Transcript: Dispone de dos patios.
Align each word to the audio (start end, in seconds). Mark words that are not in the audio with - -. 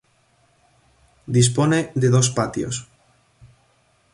Dispone 1.37 1.79
de 1.93 2.09
dos 2.09 2.31
patios. 2.31 2.75